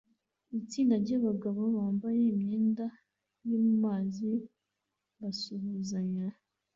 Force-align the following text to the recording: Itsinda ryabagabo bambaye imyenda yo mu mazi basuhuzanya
Itsinda 0.59 0.95
ryabagabo 1.03 1.61
bambaye 1.77 2.21
imyenda 2.33 2.85
yo 3.49 3.57
mu 3.65 3.73
mazi 3.85 4.29
basuhuzanya 5.19 6.27